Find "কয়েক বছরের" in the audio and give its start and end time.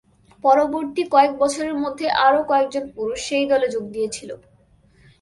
1.13-1.75